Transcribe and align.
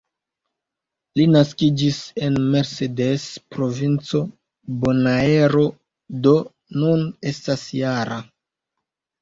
Li 1.19 1.25
naskiĝis 1.33 1.99
en 2.27 2.39
"Mercedes", 2.55 3.25
provinco 3.57 4.23
Bonaero, 4.87 5.67
do 6.25 6.35
nun 6.83 7.07
estas 7.35 7.69
-jara. 7.77 8.19